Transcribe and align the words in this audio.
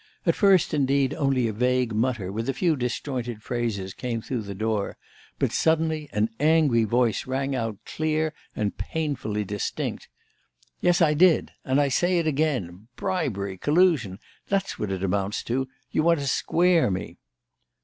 At 0.25 0.33
first, 0.33 0.73
indeed, 0.73 1.13
only 1.13 1.47
a 1.47 1.53
vague 1.53 1.93
mutter, 1.93 2.31
with 2.31 2.49
a 2.49 2.55
few 2.55 2.75
disjointed 2.75 3.43
phrases, 3.43 3.93
came 3.93 4.19
through 4.19 4.41
the 4.41 4.55
door, 4.55 4.97
but 5.37 5.51
suddenly 5.51 6.09
an 6.11 6.29
angry 6.39 6.85
voice 6.85 7.27
rang 7.27 7.55
out 7.55 7.77
clear 7.85 8.33
and 8.55 8.75
painfully 8.75 9.45
distinct: 9.45 10.09
"Yes, 10.79 11.03
I 11.03 11.13
did! 11.13 11.51
And 11.63 11.79
I 11.79 11.89
say 11.89 12.17
it 12.17 12.25
again. 12.25 12.87
Bribery! 12.95 13.59
Collusion! 13.59 14.17
That's 14.47 14.79
what 14.79 14.91
it 14.91 15.03
amounts 15.03 15.43
to. 15.43 15.67
You 15.91 16.01
want 16.01 16.19
to 16.19 16.25
square 16.25 16.89
me!" 16.89 17.19